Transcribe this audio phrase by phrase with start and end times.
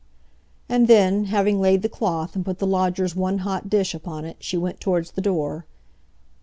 [0.67, 4.37] And then, having laid the cloth, and put the lodger's one hot dish upon it,
[4.39, 5.67] she went towards the door.